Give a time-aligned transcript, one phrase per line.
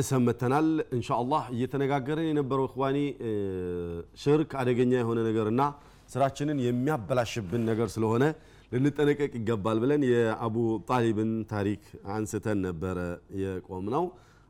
[0.00, 2.98] ተመልሰን መተናል እንሻ አላህ እየተነጋገርን የነበረው እኽዋኒ
[4.22, 5.62] ሽርክ አደገኛ የሆነ ነገርና
[6.10, 8.24] ስራችንን የሚያበላሽብን ነገር ስለሆነ
[8.72, 10.56] ልንጠነቀቅ ይገባል ብለን የአቡ
[10.90, 11.82] ጣሊብን ታሪክ
[12.14, 12.98] አንስተን ነበረ
[13.42, 14.04] የቆም ነው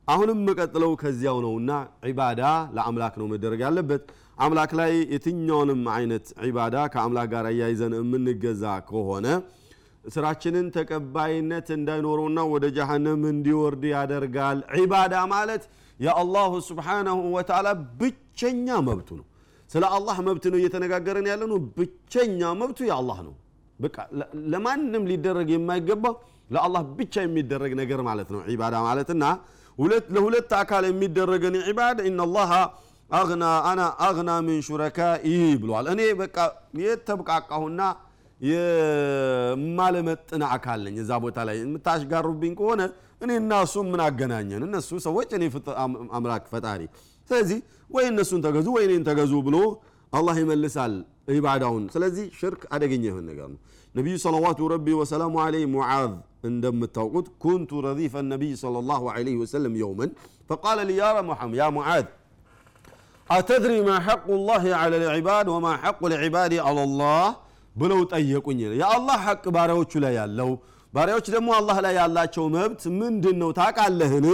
[0.08, 1.72] አሁንም መቀጥለው ከዚያው ነውና
[2.08, 2.42] ዒባዳ
[2.76, 4.04] ለአምላክ ነው መደረግ ያለበት።
[4.38, 9.26] አምላክ ላይ የትኛውንም አይነት ዒባዳ ከአምላክ ጋር እያይዘን የምንገዛ ከሆነ
[10.04, 15.62] ስራችንን ተቀባይነት እንዳይኖረውና ወደ ጀሃነም እንዲወርድ ያደርጋል። ዒባዳ ማለት
[16.00, 17.68] የአላሁ ስብሓናሁ ወተዓላ
[18.00, 19.26] ብቸኛ መብቱ ነው።
[19.70, 23.34] ስለ አላህ መብት ነው እየተነጋገረን ያለ ነው ብቸኛ መብቱ የአላህ ነው።
[23.78, 23.96] በቃ
[24.52, 26.14] ለማንም ሊደረግ የማይገባው
[26.50, 29.24] ለአላህ ብቻ የሚደረግ ነገር ማለት ነው ዒባዳ ማለትና
[30.14, 32.52] ለሁለት አካል የሚደረገን ዒባዳ ኢናላሃ
[33.10, 35.28] አግና አና አግና ምን ሹረካኢ
[35.62, 36.36] ብሏል። እኔ በቃ
[36.84, 37.80] የተብቃቃሁና
[38.40, 40.02] የማለመጥን
[40.50, 42.82] አካል ነኝ። እዛ ቦታ ላይ የምታሽጋሩብኝ ከሆነ
[43.24, 44.62] እኔ እና እሱ ምን አገናኘን?
[44.68, 45.44] እነሱ ሰዎች፣ እኔ
[46.16, 46.82] አምላክ ፈጣሪ።
[47.30, 47.58] ስለዚህ
[47.90, 49.56] ወይ እነሱን ተገዙ ወይ እኔን ተገዙ ብሎ
[50.12, 50.94] አላህ ይመልሳል
[51.34, 53.58] ኢባዳውን። ስለዚህ ሽርክ አደገኛ የሆነ ነገር ነው።
[53.94, 56.12] ነቢዩ صلوات ربي وسلامه عليه ሙዓዝ
[56.48, 60.10] እንደምታውቁት كنت رديف النبي صلى الله عليه وسلم يوما
[60.50, 62.06] فقال لي يا محمد يا معاذ
[63.28, 67.26] أتدري ما حق الله على العباد وما حق العباد على الله
[67.76, 70.50] ብለው ጠየቁኝ። የአላህ ሐቅ ባሪያዎቹ ላይ ያለው
[70.94, 74.26] ባሪያዎች ደግሞ አላህ ላይ ያላቸው መብት ምንድን ነው ታቃለህን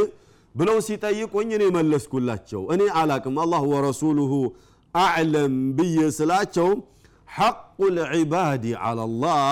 [0.55, 4.33] ብለው ሲጠይቁኝ እኔ መለስኩላቸው። እኔ አላቅም። አላህ ወረሱሉሁ
[4.95, 6.69] አዕለም ብዬ ስላቸው
[7.29, 9.51] ሐቁ ልዕባድ አላ ላህ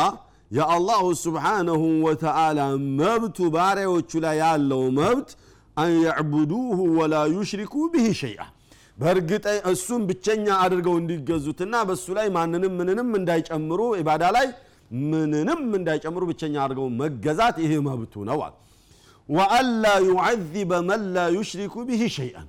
[0.51, 2.59] የአላሁ ስብሓነሁ ወተዓላ
[2.99, 5.31] መብቱ ባሪያዎቹ ላይ ያለው መብት
[5.77, 8.43] አን ያዕቡዱሁ ወላ ዩሽሪኩ ብህ ሸይአ
[8.99, 14.47] በእርግጠ እሱም ብቸኛ አድርገው እንዲገዙትና በእሱ ላይ ማንንም ምንንም እንዳይጨምሩ ኢባዳ ላይ
[15.05, 18.41] ምንንም እንዳይጨምሩ ብቸኛ አድርገው መገዛት ይሄ መብቱ ነው
[19.29, 22.49] ወአላ ዩዓዚበ መን ላ ዩሽሪኩ ብህ ሸይአን።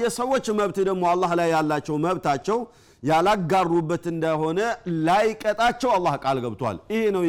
[0.00, 2.58] የሰዎች መብት ደግሞ አላህ ላይ ያላቸው መብታቸው
[3.02, 4.60] ያላጋሩበት እንደሆነ
[5.06, 7.22] ላይቀጣቸው አላህ ቃል ገብቷል። ይሄ ነው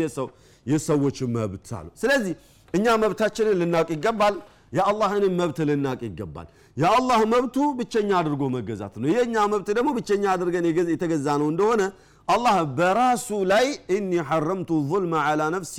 [0.66, 2.34] የሰዎች መብት አሉ። ስለዚህ
[2.74, 4.36] እኛ መብታችንን ልናውቅ ይገባል
[4.72, 10.66] የአላህንም መብት ልናቅ ይገባል። የአላህ መብቱ ብቸኛ አድርጎ መገዛት ነው። የእኛ መብት ደግሞ ብቸኛ አድርገን
[10.94, 11.82] የተገዛ ነው እንደሆነ
[12.28, 13.66] አላህ በራሱ ላይ
[13.96, 15.78] እኒ ሐረምቱ ظልመ ዓላ ነፍሲ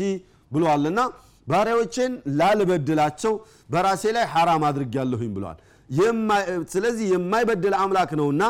[0.51, 1.01] ብለዋልና
[1.47, 3.33] ባሪያዎችን ላልበድላቸው
[3.71, 5.59] በራሴ ላይ ሐራም አድርግ ያለሁኝ ብለዋል
[6.73, 8.43] ስለዚህ የማይበድል አምላክ ነውና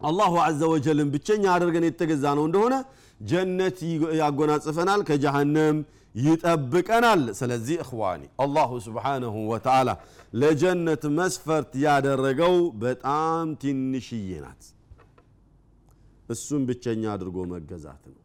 [0.00, 2.74] አላሁ አዘ ወጀልን ብቸኛ አድርገን የተገዛ ነው እንደሆነ
[3.20, 3.78] ጀነት
[4.20, 5.78] ያጎናጽፈናል። ከጀሃነም
[6.14, 9.90] ይጠብቀናል። ስለዚህ እኽዋኒ አላሁ ስብሓንሁ ወተዓላ
[10.40, 14.62] ለጀነት መስፈርት ያደረገው በጣም ትንሽዬ ናት።
[16.28, 18.18] እሱም ብቸኛ አድርጎ መገዛት ነው።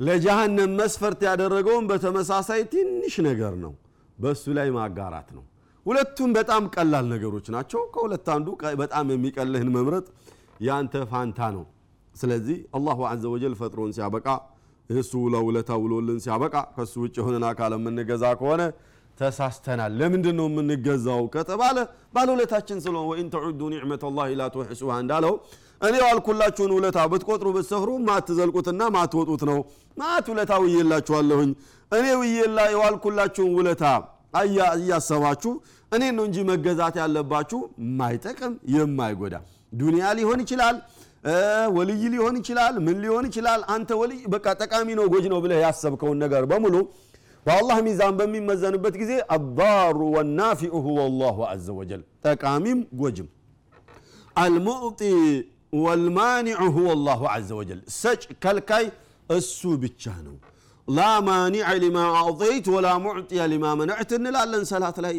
[0.00, 3.72] ለጀሃነም መስፈርት ያደረገውን በተመሳሳይ ትንሽ ነገር ነው።
[4.18, 5.44] በእሱ ላይ ማጋራት ነው።
[5.86, 8.48] ሁለቱም በጣም ቀላል ነገሮች ናቸው። ከሁለት አንዱ
[8.82, 10.06] በጣም የሚቀልህን መምረጥ
[10.66, 11.64] ያንተ ፋንታ ነው።
[12.14, 14.26] ስለዚህ አላሁ አዘ ወጀል ፈጥሮን ሲያበቃ
[14.90, 18.62] እሱ ለውለታ ውሎልን ሲያበቃ ከሱ ውጭ የሆነን አካል የምንገዛ ከሆነ
[19.18, 21.76] ተሳስተናል። ለምንድን ነው የምንገዛው ከተባለ
[22.14, 25.34] ባለውለታችን ስለሆነ ወኢን ተዑዱ ኒዕመት ላ ላ ትሕሱሃ እንዳለው
[25.80, 29.58] እኔ ዋልኩላችሁን ውለታ ብትቆጥሩ ብትሰፍሩ ማትዘልቁትና ማትወጡት ነው።
[29.96, 31.50] ማት ውለታ ውዬላችኋለሁኝ
[31.92, 33.84] እኔ ውዬላ የዋልኩላችሁን ውለታ
[34.76, 35.52] እያሰባችሁ
[35.92, 39.34] እኔ ነው እንጂ መገዛት ያለባችሁ የማይጠቅም የማይጎዳ
[39.72, 40.76] ዱንያ ሊሆን ይችላል
[41.76, 46.18] ወልይ ሊሆን ይችላል ምን ሊሆን ይችላል አንተ ወልይ በቃ ጠቃሚ ነው ጎጅ ነው ብለህ ያሰብከውን
[46.24, 46.76] ነገር በሙሉ
[47.46, 53.28] በአላህ ሚዛን በሚመዘንበት ጊዜ አዳሩ ወናፊዑ ሁወ ላሁ አዘ ወጀል ጠቃሚም ጎጅም
[54.36, 55.00] አልሙዕጢ
[55.82, 58.86] ወልማኒዑ ሁወ ላሁ አዘ ወጀል ሰጭ ከልካይ
[59.28, 60.34] እሱ ብቻ ነው።
[60.88, 65.16] ላ ማኒዐ ሊማ አዕጠይት ወላ ሙዕጢየ ሊማ መነዕት እንላለን ሰላት ላይ።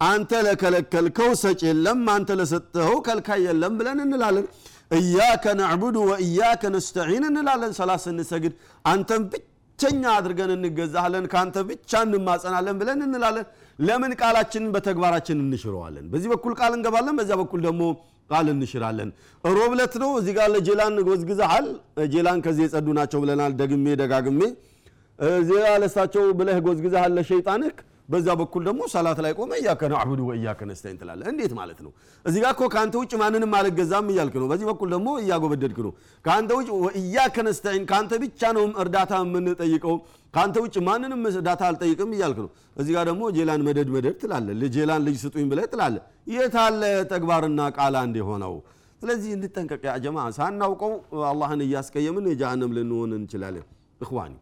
[0.00, 4.46] አንተ ለከለከልከው ሰጭ የለም አንተ ለሰጠኸው ከልካይ የለም ብለን እንላለን
[4.92, 8.54] እያከ ነዕቡዱ ወእያከ ነስተዒን እንላለን። ሰላት ስንሰግድ
[8.84, 13.46] አንተን ብቸኛ አድርገን እንገዛለን ከአንተ ብቻ እንማጸናለን ብለን እንላለን።
[13.78, 16.04] ለምን ቃላችንን በተግባራችን እንሽረዋለን?
[16.12, 17.82] በዚህ በኩል ቃል እንገባለን በዚያ በኩል ደግሞ
[18.30, 19.08] ቃል እንሽራለን።
[19.44, 21.66] ሮብለት ነው እዚህ ጋር ለጄላን ጎዝግዘሃል።
[22.12, 24.40] ጄላን ከዚህ የጸዱ ናቸው ብለናል። ደግሜ ደጋግሜ
[25.18, 27.76] እዚያ ለሳቸው ብለህ ጎዝግዘሃል ለሸይጣንክ
[28.12, 31.92] በዛ በኩል ደግሞ ሰላት ላይ ቆመ እያከ ነዕቡዱ ወእያከ ነስተዒን ትላለህ። እንዴት ማለት ነው?
[32.24, 35.92] እዚህ ጋር እኮ ከአንተ ውጭ ማንንም አልገዛም እያልክ ነው። በዚህ በኩል ደግሞ እያጎበደድክ ነው።
[36.24, 39.96] ከአንተ ውጭ ወእያከ ነስተዒን ከአንተ ብቻ ነው እርዳታ የምንጠይቀው
[40.34, 45.02] ከአንተ ውጭ ማንንም እርዳታ አልጠይቅም እያልክ ነው። እዚህ ጋር ደግሞ ጄላን መደድ መደድ ትላለህ። ጄላን
[45.06, 46.02] ልጅ ስጡኝ ብለህ ትላለህ።
[46.34, 46.82] የታለ
[47.12, 48.54] ተግባርና ቃል አንድ የሆነው?
[49.00, 50.92] ስለዚህ እንጠንቀቅ ያ ጀማ ሳናውቀው
[51.28, 53.64] አላህን እያስቀየምን የጀሃነም ልንሆን እንችላለን።
[54.00, 54.34] እኽዋኒ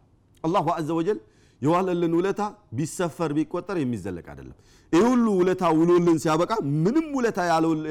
[0.43, 1.17] አላሁ አዘ ወጀል
[1.61, 2.41] የዋለልን ውለታ
[2.77, 4.55] ቢሰፈር ቢቆጠር የሚዘለቅ አይደለም።
[4.93, 6.51] ይህ ሁሉ ውለታ ውሎልን ሲያበቃ
[6.83, 7.39] ምንም ውለታ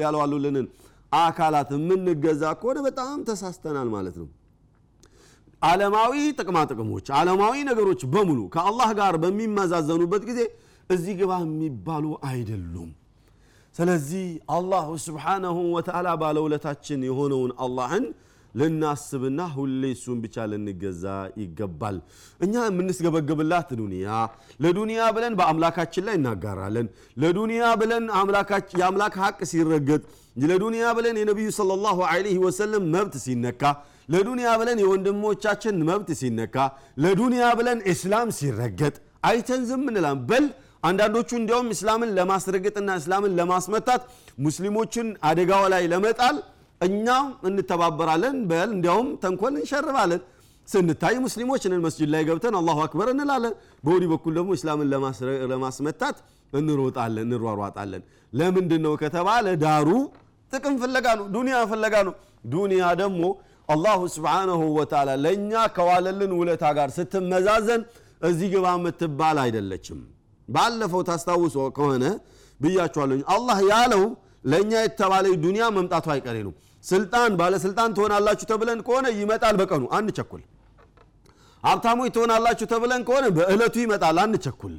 [0.03, 0.65] ያልዋሉልንን
[1.19, 4.27] አካላት የምንገዛ ከሆነ በጣም ተሳስተናል ማለት ነው።
[5.61, 10.39] ዓለማዊ ጥቅማ ጥቅሞች፣ ዓለማዊ ነገሮች በሙሉ ከአላህ ጋር በሚመዛዘኑበት ጊዜ
[10.89, 12.89] እዚህ ግባ የሚባሉ አይደሉም።
[13.75, 14.25] ስለዚህ
[14.55, 18.05] አላሁ ስብሓነሁ ወተዓላ ባለውለታችን የሆነውን አላህን
[18.55, 21.03] ልናስብና ሁሌ እሱን ብቻ ልንገዛ
[21.41, 21.97] ይገባል።
[22.39, 24.07] እኛ የምንስገበገብላት ዱንያ
[24.63, 26.87] ለዱንያ ብለን በአምላካችን ላይ እናጋራለን።
[27.23, 28.05] ለዱንያ ብለን
[28.79, 30.01] የአምላክ ሀቅ ሲረገጥ፣
[30.43, 33.63] ለዱንያ ብለን የነቢዩ ሰለላሁ ዐለይሂ ወሰለም መብት ሲነካ፣
[34.13, 36.55] ለዱንያ ብለን የወንድሞቻችን መብት ሲነካ፣
[37.03, 38.95] ለዱንያ ብለን እስላም ሲረገጥ
[39.29, 40.45] አይተን ዝም እንላለን። በል
[40.83, 44.01] አንዳንዶቹ እንዲያውም እስላምን ለማስረገጥና እስላምን ለማስመታት
[44.45, 46.37] ሙስሊሞችን አደጋው ላይ ለመጣል
[46.81, 50.21] እኛም እንተባበራለን። በል እንዲያውም ተንኮል እንሸርባለን።
[50.67, 53.53] ስንታይ ሙስሊሞች ነን። መስጅድ ላይ ገብተን አላሁ አክበር እንላለን።
[53.85, 54.87] በወዲህ በኩል ደግሞ እስላምን
[55.51, 56.17] ለማስመታት
[56.53, 59.89] እንሮጣለን፣ እንሯሯጣለን። ለምንድን ነው ከተባለ ዳሩ
[60.53, 62.13] ጥቅም ፍለጋ ነው፣ ዱንያ ፍለጋ ነው።
[62.53, 63.23] ዱንያ ደግሞ
[63.69, 67.81] አላሁ ስብሓነሁ ወተዓላ ለእኛ ከዋለልን ውለታ ጋር ስትመዛዘን
[68.21, 69.99] እዚህ ግባ የምትባል አይደለችም።
[70.47, 72.05] ባለፈው ታስታውሶ ከሆነ
[72.59, 74.03] ብያችኋለሁ። አላህ ያለው
[74.45, 80.41] ለእኛ የተባለ ዱንያ መምጣቱ አይቀሬ ነው። ስልጣን ባለስልጣን ትሆናላችሁ ተብለን ከሆነ ይመጣል በቀኑ አንቸኩል።
[81.63, 84.75] ሀብታሞች ትሆናላችሁ ተብለን ከሆነ በእለቱ ይመጣል አንቸኩል።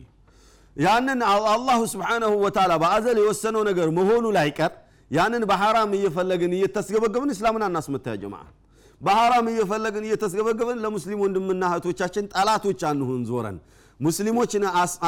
[0.76, 1.20] ያንን
[1.50, 4.72] አላሁ ስብሓነሁ ወተዓላ በአዘል የወሰነው ነገር መሆኑ ላይቀር
[5.10, 8.28] ያንን በሐራም እየፈለግን እየተስገበገብን እስላምን አናስመታ ያ
[9.00, 13.56] በሐራም እየፈለግን እየተስገበገብን ለሙስሊም ወንድምና እህቶቻችን ጠላቶች አንሁን ዞረን
[14.00, 14.52] ሙስሊሞች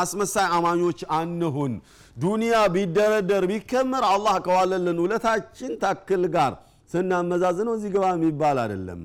[0.01, 1.73] አስመሳይ አማኞች አንሁን።
[2.17, 6.53] ዱንያ ቢደረደር ቢከመር አላህ ከዋለልን ውለታችን ታክል ጋር
[6.95, 9.01] ስናመዛዝነው እዚህ ገባ የሚባል አይደለም።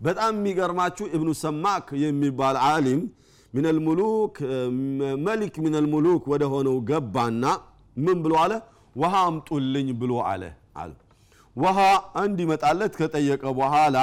[0.00, 3.00] በጣም የሚገርማችሁ እብኑ ሰማክ የሚባል ዓሊም
[3.52, 4.36] ሚነል ሙሉክ
[5.26, 7.44] መሊክ ሚነል ሙሉክ ወደ ሆነው ገባና
[7.96, 8.52] ምን ብሎ አለ?
[8.96, 10.42] ውሃ አምጡልኝ ብሎ አለ
[10.82, 10.92] አለ
[11.56, 11.78] ውሃ
[12.22, 13.96] እንዲመጣለት ከጠየቀ በኋላ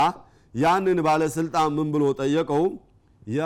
[0.54, 2.64] ያንን ባለስልጣን ምን ብሎ ጠየቀው?
[3.32, 3.42] ያ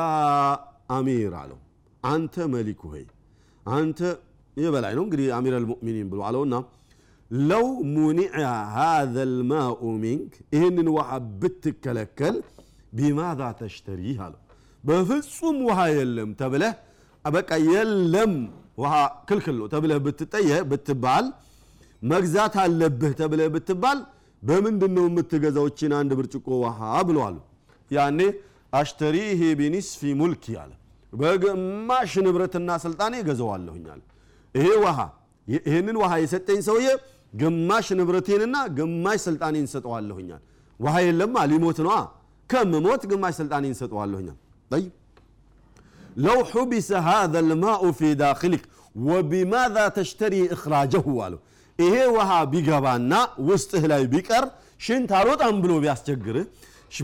[0.96, 1.60] أمير አለው
[2.04, 3.04] አንተ ملك ሆይ
[3.66, 4.00] አንተ
[4.58, 6.56] የበላይ ነው እንግዲህ أمير المؤمنين ብሎ አለውና
[7.32, 8.40] لو منع
[8.76, 11.10] هذا الماء منك ይህንን ውሃ
[11.42, 12.36] ብትከለከል
[12.94, 14.42] بماذا تشتريه አለው።
[14.84, 16.74] በፍጹም ውሃ የለም ተብለህ
[17.26, 18.34] በቃ የለም
[18.82, 18.94] ውሃ
[19.30, 21.26] ክልክል ነው ተብለህ ብትጠየ ብትባል
[22.02, 24.00] መግዛት አለብህ ተብለህ ብትባል
[24.42, 27.38] በምንድን ነው የምትገዛው ይችን አንድ ብርጭቆ ውሃ ብለዋል
[27.92, 28.20] ያኔ
[28.74, 30.72] አሽተሪህ ቢኒስፊ ሙልኪ አለ።
[31.14, 34.02] በግማሽ ንብረትና ስልጣኔ ገዘዋለሁኛል
[34.56, 35.00] ይሄ ውሃ
[35.48, 36.88] ይህንን ውሃ የሰጠኝ ሰውዬ
[37.41, 40.43] ግማሽ ንብረቴንና ግማሽ ስልጣኔን ሰጠዋለሁኛል
[40.81, 41.97] ውሃ የለማ ሊሞት ነዋ
[42.51, 44.39] ከምሞት ግማሽ ስልጣኔን ሰጠዋለሁኛል
[44.71, 44.93] طيب
[46.27, 48.63] لو حبس هذا الماء في داخلك
[49.09, 51.41] وبماذا تشتري إخراجه አለው
[51.79, 53.13] ይሄ ውሃ ቢገባና
[53.49, 54.45] ውስጥህ ላይ ቢቀር
[54.87, 56.47] ሽንት አልወጣም ብሎ ቢያስቸግርህ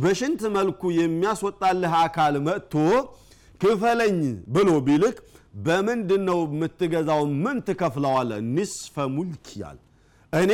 [0.03, 2.75] በሽንት መልኩ የሚያስወጣልህ አካል መጥቶ
[3.61, 4.19] ክፈለኝ
[4.55, 5.17] ብሎ ቢልክ
[5.67, 7.21] በምንድን ነው የምትገዛው?
[7.45, 8.31] ምን ትከፍለዋለ?
[8.57, 9.79] ኒስፈ ሙልክ ያል
[10.34, 10.52] እኔ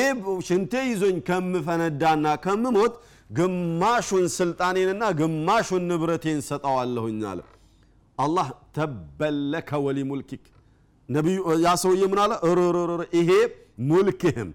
[0.48, 2.94] ሽንቴ ይዞኝ ከምፈነዳና ከምሞት
[3.38, 7.42] ግማሹን ስልጣኔንና ግማሹን ንብረቴን ሰጠዋለሁኝ አለ።
[8.18, 8.48] አላህ
[8.78, 10.44] ተበለከ ወሊ ሙልኪክ
[11.10, 12.34] ነቢዩ ያ ሰውዬ ምን አለ?
[13.18, 13.30] ይሄ
[13.90, 14.50] ሙልክህም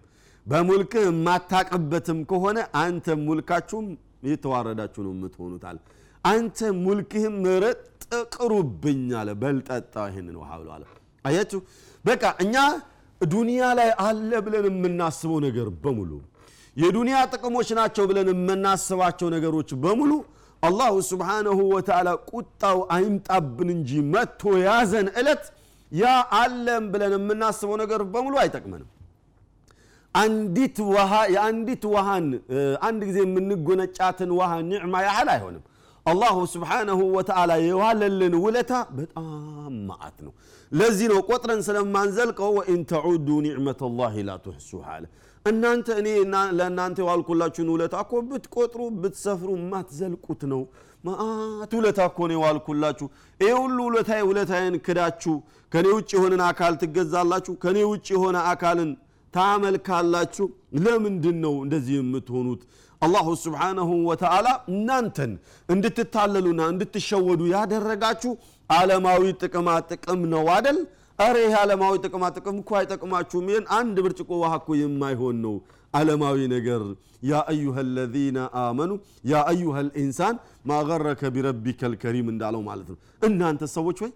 [0.46, 3.86] በሙልክህ የማታቅበትም ከሆነ አንተ ሙልካችሁም
[4.30, 5.78] የተዋረዳችሁ ነው የምትሆኑት አለ።
[6.24, 7.78] አንተ ሙልክህም ምረጥ
[8.34, 10.84] ቅሩብኝ አለ። በልጠጣ ይህንን ውሃ ብሎ አለ።
[11.24, 11.60] አያችሁ
[12.04, 12.56] በቃ እኛ
[13.30, 16.12] ዱንያ ላይ አለ ብለን የምናስበው ነገር በሙሉ
[16.76, 20.12] የዱንያ ጥቅሞች ናቸው ብለን የምናስባቸው ነገሮች በሙሉ
[20.62, 25.44] አላሁ ስብሓነሁ ወተዓላ ቁጣው አይምጣብን እንጂ መጥቶ ያዘን እለት
[25.92, 28.90] ያ አለም ብለን የምናስበው ነገር በሙሉ አይጠቅመንም።
[30.14, 32.26] አንዲት ውሃ የአንዲት ውሃን
[32.86, 35.62] አንድ ጊዜ የምንጎነጫትን ውሃ ኒዕማ ያህል አይሆንም።
[36.06, 39.26] አላሁ ስብሓነሁ ወተዓላ የዋለልን ውለታ በጣም
[39.88, 40.32] ማአት ነው።
[40.72, 45.04] ለዚህ ነው ቆጥረን ስለማንዘልቀው ወኢን ተዑዱ ኒዕመተ ላሂ ላ ትሕሱሃ አለ።
[45.44, 46.08] እናንተ እኔ
[46.58, 50.62] ለእናንተ የዋልኩላችሁን ውለታ እኮ ብትቆጥሩ ብትሰፍሩ የማትዘልቁት ነው።
[51.04, 53.06] ማአት ውለታ እኮ ነው የዋልኩላችሁ።
[53.40, 55.34] ይህ ሁሉ ውለታ ውለታዬን ክዳችሁ
[55.72, 58.90] ከኔ ውጭ የሆነን አካል ትገዛላችሁ፣ ከኔ ውጭ የሆነ አካልን
[59.34, 60.46] ታመልካላችሁ።
[60.84, 62.62] ለምንድን ነው እንደዚህ የምትሆኑት?
[63.02, 65.32] አላሁ ስብሓነሁ ወተዓላ እናንተን
[65.68, 68.32] እንድትታለሉና እንድትሸወዱ ያደረጋችሁ
[68.70, 70.78] ዓለማዊ ጥቅማ ጥቅም ነው አደል?
[71.18, 75.54] አረ ይህ ዓለማዊ ጥቅማ ጥቅም እኮ አይጠቅማችሁም። ይህን አንድ ብርጭቆ ውሃ እኮ የማይሆን ነው
[75.94, 76.82] ዓለማዊ ነገር።
[77.22, 78.92] ያ አዩሃ ለዚነ አመኑ
[79.30, 80.36] ያ አዩሃ ልኢንሳን
[80.70, 84.12] ማገረከ ቢረቢከ ልከሪም እንዳለው ማለት ነው። እናንተ ሰዎች ወይ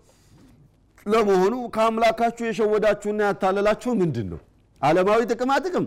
[1.07, 4.41] ለመሆኑ ከአምላካችሁ የሸወዳችሁና ያታለላችሁ ምንድን ነው
[4.81, 5.85] አለማዊ ጥቅማ ጥቅም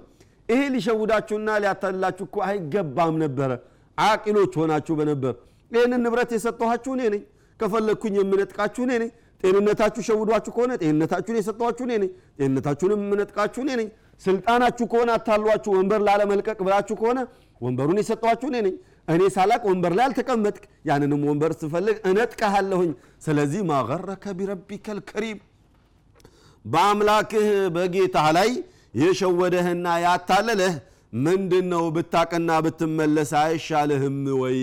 [0.50, 3.51] ይሄ ሊሸውዳችሁና ሊያታልላችሁ እኮ አይገባም ነበረ።
[3.98, 5.34] አቂሎች ሆናችሁ በነበር።
[5.72, 7.24] ይህንን ንብረት የሰጠኋችሁ እኔ ነኝ።
[7.60, 9.10] ከፈለግኩኝ የምነጥቃችሁ እኔ ነኝ።
[9.44, 13.89] ጤንነታችሁ ሸውዷችሁ ከሆነ ጤንነታችሁን የሰጠኋችሁ እኔ ነኝ። ጤንነታችሁንም የምነጥቃችሁ እኔ ነኝ።
[14.22, 17.20] ስልጣናችሁ ከሆነ አታሏችሁ። ወንበር ላለመልቀቅ ብላችሁ ከሆነ
[17.62, 18.75] ወንበሩን የሰጠኋችሁ እኔ ነኝ።
[19.08, 22.91] እኔ ሳላቅ ወንበር ላይ አልተቀመጥክ። ያንንም ወንበር ስፈልግ እነጥቀሃለሁኝ
[23.25, 25.39] ስለዚህ ማገረከ ቢረቢከ ልከሪም
[26.65, 28.50] በአምላክህ በጌታ ላይ
[28.93, 30.74] የሸወደህና ያታለለህ?
[31.19, 34.58] ምንድን ነው ብታቀና ብትመለስ አይሻልህም ወይ?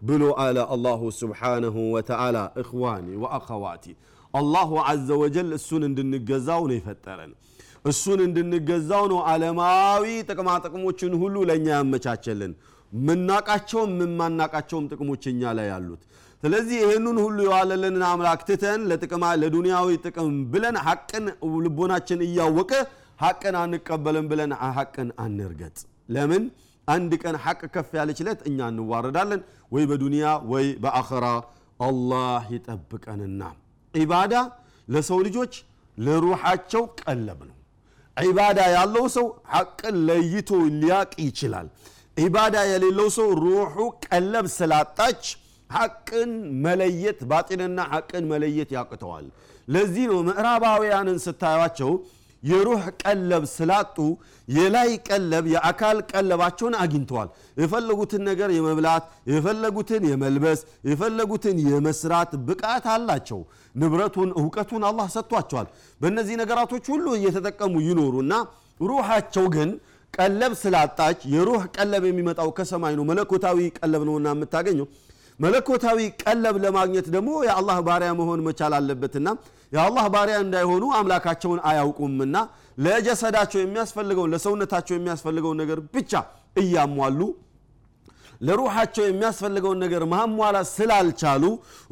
[0.00, 3.84] ብሎ አለ አላሁ ስብሓነሁ ወተዓላ። እኽዋኒ ወአኸዋቲ
[4.34, 7.32] አላሁ አዘ ወጀል እሱን እንድንገዛው ነው የፈጠረን።
[7.84, 12.52] እሱን እንድንገዛው ነው ዓለማዊ ጥቅማ ጥቅሞችን ሁሉ ለእኛ ያመቻቸልን።
[12.92, 16.02] ምናቃቸውም የማናቃቸውም ጥቅሞች እኛ ላይ ያሉት።
[16.42, 21.24] ስለዚህ ይህንን ሁሉ የዋለልንን አምላክ ትተን ለጥቅማ ለዱንያዊ ጥቅም ብለን ሐቅን
[21.64, 22.72] ልቦናችን እያወቀ
[23.18, 25.76] ሐቅን አንቀበልም ብለን ሐቅን አንርገጥ።
[26.08, 26.44] ለምን?
[26.88, 29.40] አንድ ቀን ሐቅ ከፍ ያለችለት እኛ እንዋረዳለን።
[29.72, 31.26] ወይ በዱንያ ወይ በአኸራ
[31.80, 33.42] አላህ ይጠብቀንና።
[33.94, 34.34] ዒባዳ
[34.88, 35.54] ለሰው ልጆች
[35.98, 37.56] ለሩሓቸው ቀለብ ነው።
[38.16, 41.68] ዒባዳ ያለው ሰው ሐቅን ለይቶ ሊያቅ ይችላል።
[42.16, 45.22] ዒባዳ የሌለው ሰው ሩሑ ቀለብ ስላጣች
[45.70, 46.30] ሐቅን
[46.64, 49.26] መለየት ባጢንና ሐቅን መለየት ያቅተዋል።
[49.68, 51.90] ለዚህ ነው ምዕራባውያንን ስታዩቸው
[52.44, 53.96] የሩህ ቀለብ ስላጡ
[54.48, 57.28] የላይ ቀለብ የአካል ቀለባቸውን አግኝተዋል።
[57.60, 60.60] የፈለጉትን ነገር የመብላት የፈለጉትን የመልበስ
[60.90, 63.40] የፈለጉትን የመስራት ብቃት አላቸው።
[63.74, 65.68] ንብረቱን እውቀቱን አላህ ሰጥቷቸዋል።
[66.00, 68.32] በእነዚህ ነገራቶች ሁሉ እየተጠቀሙ ይኖሩና
[68.84, 69.70] ሩሃቸው ግን
[70.14, 74.86] ቀለብ ስላጣች የሩህ ቀለብ የሚመጣው ከሰማይ ነው። መለኮታዊ ቀለብ ነውና የምታገኘው
[75.38, 79.28] መለኮታዊ ቀለብ ለማግኘት ደግሞ የአላህ ባሪያ መሆን መቻል አለበትና
[79.72, 82.36] የአላህ ባሪያ እንዳይሆኑ አምላካቸውን አያውቁምና
[82.78, 86.12] ለጀሰዳቸው የሚያስፈልገውን ለሰውነታቸው የሚያስፈልገውን ነገር ብቻ
[86.62, 87.20] እያሟሉ
[88.46, 91.44] ለሩሓቸው የሚያስፈልገውን ነገር ማሟላት ስላልቻሉ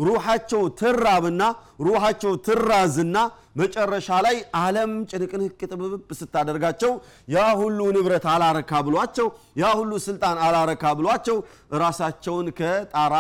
[0.09, 1.43] ሩሓቸው ትራብና
[1.87, 3.17] ሩሓቸው ትራዝና
[3.61, 6.93] መጨረሻ ላይ ዓለም ጭንቅንቅ ጥብብብ ስታደርጋቸው
[7.35, 9.29] ያ ሁሉ ንብረት አላረካ ብሏቸው
[9.63, 11.39] ያ ሁሉ ስልጣን አላረካ ብሏቸው
[11.83, 13.17] ራሳቸውን ከጣራ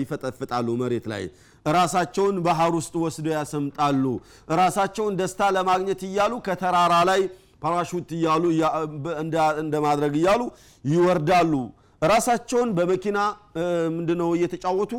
[0.00, 1.24] ይፈጠፍጣሉ መሬት ላይ።
[1.66, 4.04] ራሳቸውን ባህር ውስጥ ወስደው ያሰምጣሉ።
[4.58, 7.20] ራሳቸውን ደስታ ለማግኘት እያሉ ከተራራ ላይ
[7.62, 8.44] ፓራሹት እያሉ
[9.62, 10.40] እንደ ማድረግ እያሉ
[10.84, 11.52] ይወርዳሉ።
[12.02, 13.18] ራሳቸውን በመኪና
[13.94, 14.92] ምንድነው እየተጫወቱ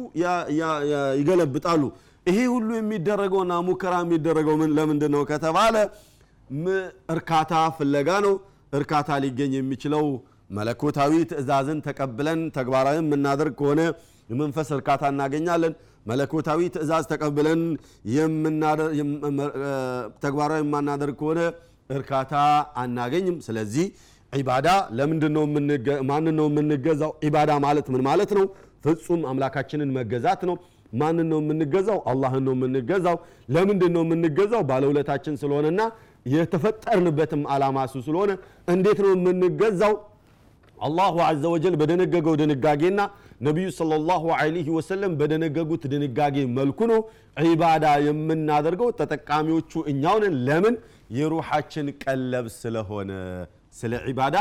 [1.18, 1.84] ይገለብጣሉ።
[2.26, 5.76] ይሄ ሁሉ የሚደረገውና ሙከራ የሚደረገው ለምንድን ነው ከተባለ
[7.16, 8.36] እርካታ ፍለጋ ነው።
[8.74, 10.06] እርካታ ሊገኝ የሚችለው
[10.50, 13.82] መለኮታዊ ትእዛዝን ተቀብለን ተግባራዊ የምናደርግ ከሆነ
[14.30, 15.74] የመንፈስ እርካታ እናገኛለን።
[16.06, 17.62] መለኮታዊ ትእዛዝ ተቀብለን
[20.24, 21.40] ተግባራዊ የማናደርግ ከሆነ
[21.90, 22.34] እርካታ
[22.78, 23.86] አናገኝም። ስለዚህ
[24.34, 25.44] ዒባዳ ለምንድን ነው
[26.48, 27.12] የምንገዛው?
[27.26, 28.46] ዒባዳ ማለት ምን ማለት ነው?
[28.84, 30.56] ፍጹም አምላካችንን መገዛት ነው።
[30.94, 31.98] ማንን ነው የምንገዛው?
[32.12, 33.18] አላህን ነው የምንገዛው።
[33.56, 34.62] ለምንድን ነው የምንገዛው?
[34.70, 35.82] ባለውለታችን ስለሆነና
[36.34, 38.32] የተፈጠርንበትም አላማ እሱ ስለሆነ
[38.74, 39.94] እንዴት ነው የምንገዛው?
[40.78, 43.00] አላሁ አዘ ወጀል በደነገገው ድንጋጌና
[43.42, 47.02] ነቢዩ ሰለላሁ ዐለይሂ ወሰለም በደነገጉት ድንጋጌ መልኩ ነው
[47.46, 50.76] ዒባዳ የምናደርገው። ተጠቃሚዎቹ እኛውንን ለምን
[51.10, 53.12] የሩሓችን ቀለብ ስለሆነ
[53.74, 54.38] ስለ ዒባዳ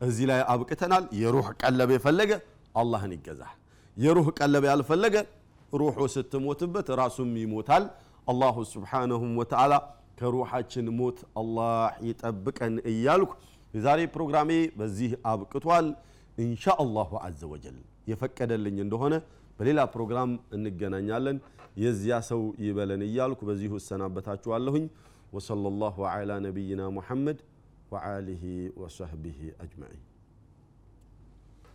[0.00, 2.32] እዚህ ላይ አብቅተናል። የሩህ ቀለብ የፈለገ
[2.74, 3.56] አላህን ይገዛል
[3.96, 5.16] የሩህ ቀለብ ያልፈለገ
[5.72, 7.84] ሩሑ ስትሞትበት ራሱም ይሞታል።
[8.28, 9.74] አላሁ ስብሓነሁም ወተዓላ
[10.18, 11.74] ከሩሓችን ሞት አላህ
[12.08, 13.30] ይጠብቀን እያልኩ
[13.74, 15.86] የዛሬ ፕሮግራሜ በዚህ አብቅቷል።
[16.38, 17.76] ኢንሻ አላሁ አዘ ወጀል
[18.10, 19.14] የፈቀደልኝ እንደሆነ
[19.58, 21.38] በሌላ ፕሮግራም እንገናኛለን።
[21.82, 24.84] የዚያ ሰው ይበለን እያልኩ በዚሁ እሰናበታችኋለሁኝ
[25.32, 27.40] وصلى الله على نبينا محمد
[27.90, 30.00] وآله وصحبه أجمعين.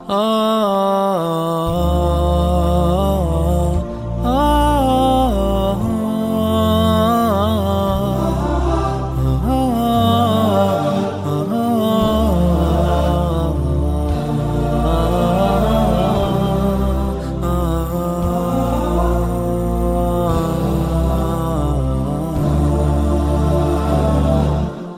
[0.02, 2.05] آه.